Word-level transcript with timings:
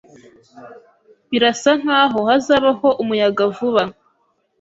Birasa 1.29 1.71
nkaho 1.81 2.19
hazabaho 2.29 2.87
umuyaga 3.01 3.43
vuba. 3.55 3.83